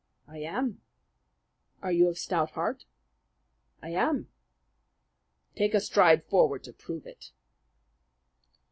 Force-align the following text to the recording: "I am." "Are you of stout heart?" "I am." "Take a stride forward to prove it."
"I 0.27 0.39
am." 0.39 0.81
"Are 1.83 1.91
you 1.91 2.07
of 2.07 2.17
stout 2.17 2.49
heart?" 2.53 2.85
"I 3.83 3.89
am." 3.91 4.29
"Take 5.55 5.75
a 5.75 5.79
stride 5.79 6.23
forward 6.23 6.63
to 6.63 6.73
prove 6.73 7.05
it." 7.05 7.29